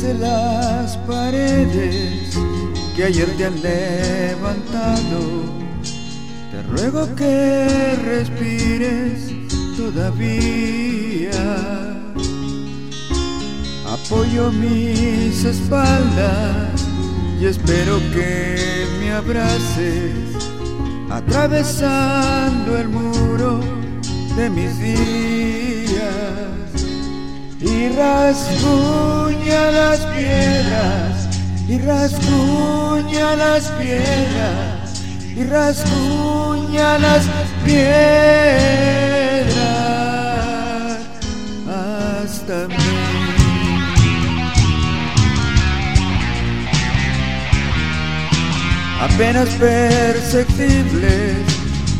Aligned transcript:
De 0.00 0.14
las 0.14 0.96
paredes 1.06 2.34
que 2.96 3.04
ayer 3.04 3.28
te 3.36 3.44
han 3.44 3.60
levantado, 3.60 5.20
te 6.50 6.62
ruego 6.62 7.14
que 7.14 7.96
respires 8.02 9.30
todavía. 9.76 11.30
Apoyo 13.86 14.50
mis 14.52 15.44
espaldas 15.44 16.86
y 17.38 17.44
espero 17.44 17.98
que 18.14 18.86
me 19.00 19.12
abraces 19.12 20.14
atravesando 21.10 22.78
el 22.78 22.88
muro 22.88 23.60
de 24.34 24.48
mis 24.48 24.78
días 24.78 26.69
y 27.60 27.88
rasguña 27.90 29.70
las 29.70 30.00
piedras, 30.06 31.28
y 31.68 31.78
rasguña 31.78 33.36
las 33.36 33.68
piedras, 33.72 35.02
y 35.36 35.44
rasguña 35.44 36.98
las 36.98 37.26
piedras 37.64 37.80
hasta 41.68 42.68
mí. 42.68 42.74
Apenas 49.02 49.48
perceptibles, 49.50 51.36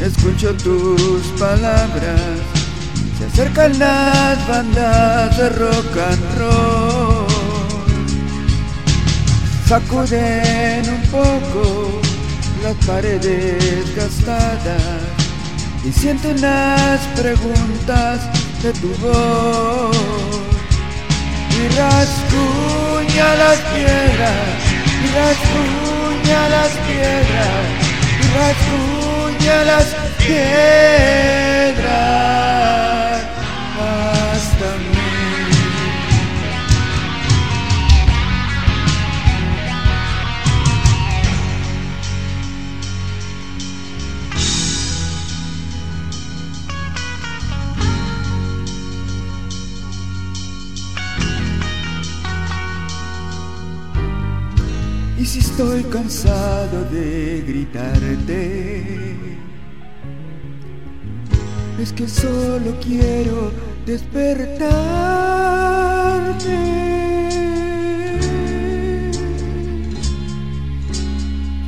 escucho 0.00 0.54
tus 0.54 1.26
palabras 1.38 2.61
se 3.22 3.28
acercan 3.28 3.78
las 3.78 4.48
bandas 4.48 5.36
de 5.36 5.48
rock 5.50 5.96
and 6.10 6.38
roll. 6.38 7.26
Sacuden 9.68 10.88
un 10.88 11.02
poco 11.02 12.00
las 12.64 12.74
paredes 12.84 13.94
gastadas 13.94 14.82
y 15.84 15.92
sienten 15.92 16.40
las 16.40 16.98
preguntas 17.20 18.28
de 18.62 18.72
tu 18.72 18.88
voz. 18.96 19.96
Y 21.58 21.68
rasguña 21.76 23.34
las 23.36 23.58
piedras, 23.72 24.58
y 25.04 25.06
rasguña 25.20 26.40
las 26.48 26.72
piedras, 26.88 27.62
y 28.20 28.22
rasguña 28.36 29.56
las 29.64 29.86
piedras 30.18 32.31
Y 55.22 55.24
si 55.24 55.38
estoy 55.38 55.84
cansado 55.84 56.84
de 56.90 57.44
gritarte, 57.46 59.14
es 61.80 61.92
que 61.92 62.08
solo 62.08 62.76
quiero 62.82 63.52
despertarte. 63.86 64.68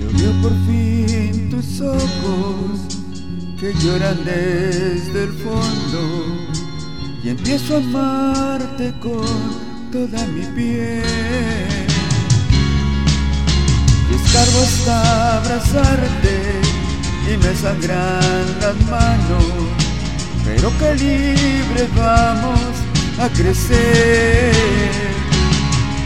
Yo 0.01 0.07
veo 0.19 0.33
por 0.43 0.53
fin 0.67 1.49
tus 1.49 1.81
ojos 1.81 2.81
que 3.61 3.73
lloran 3.75 4.19
desde 4.25 5.23
el 5.27 5.33
fondo 5.33 6.27
y 7.23 7.29
empiezo 7.29 7.77
a 7.77 7.79
amarte 7.79 8.93
con 9.01 9.25
toda 9.93 10.27
mi 10.27 10.45
piel. 10.57 11.74
Y 14.15 14.17
escarbo 14.17 14.61
hasta 14.63 15.39
abrazarte 15.39 16.37
y 17.27 17.37
me 17.37 17.53
sangran 17.57 18.47
las 18.61 18.77
manos, 18.89 19.45
pero 20.45 20.71
que 20.79 20.95
libres 20.95 21.89
vamos 21.97 22.61
a 23.19 23.29
crecer. 23.31 24.53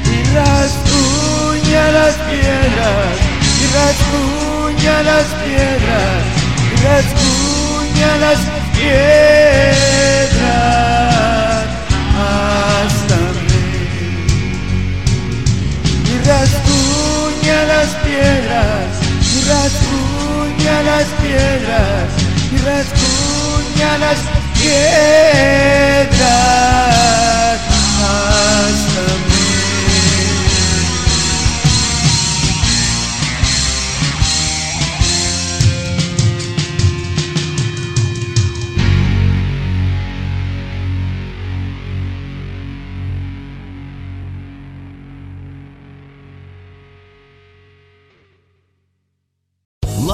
Y 0.05 0.23
rasguña 0.35 1.91
las 1.91 2.15
piedras, 2.31 3.19
y 3.61 3.65
rasguña 3.77 5.03
las 5.03 5.27
piedras, 5.45 6.21
y 6.65 6.75
rasguña 6.87 8.11
las 8.19 8.39
piedras 8.75 9.29
las 20.99 21.07
piedras, 21.23 22.11
y 22.51 22.57
rasguña 22.67 23.99
las 23.99 24.19
piedras. 24.59 24.89
Hasta 28.03 29.28